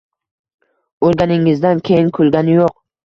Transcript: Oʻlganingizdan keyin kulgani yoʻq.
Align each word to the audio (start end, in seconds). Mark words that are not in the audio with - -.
Oʻlganingizdan 1.09 1.83
keyin 1.91 2.11
kulgani 2.21 2.57
yoʻq. 2.57 2.79